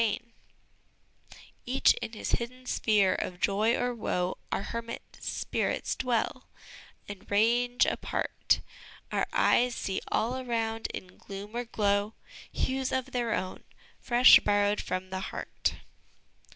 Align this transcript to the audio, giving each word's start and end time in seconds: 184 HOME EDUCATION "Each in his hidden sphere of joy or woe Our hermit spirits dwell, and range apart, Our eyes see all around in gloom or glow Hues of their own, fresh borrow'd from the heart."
184 0.01 1.37
HOME 1.37 1.45
EDUCATION 1.45 1.73
"Each 1.77 1.93
in 2.01 2.13
his 2.17 2.31
hidden 2.39 2.65
sphere 2.65 3.13
of 3.13 3.39
joy 3.39 3.75
or 3.75 3.93
woe 3.93 4.35
Our 4.51 4.63
hermit 4.63 5.03
spirits 5.19 5.95
dwell, 5.95 6.47
and 7.07 7.29
range 7.29 7.85
apart, 7.85 8.61
Our 9.11 9.27
eyes 9.31 9.75
see 9.75 10.01
all 10.07 10.37
around 10.39 10.87
in 10.91 11.17
gloom 11.19 11.55
or 11.55 11.65
glow 11.65 12.15
Hues 12.51 12.91
of 12.91 13.11
their 13.11 13.35
own, 13.35 13.63
fresh 13.99 14.39
borrow'd 14.39 14.81
from 14.81 15.11
the 15.11 15.19
heart." 15.19 15.75